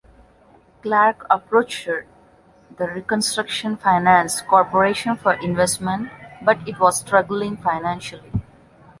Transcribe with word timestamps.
Clark 0.81 1.27
approached 1.29 1.85
the 1.85 2.87
Reconstruction 2.87 3.77
Finance 3.77 4.41
Corporation 4.41 5.15
for 5.15 5.33
investment, 5.33 6.09
but 6.41 6.57
it 6.67 6.79
was 6.79 7.01
struggling 7.01 7.55
financially. 7.55 8.31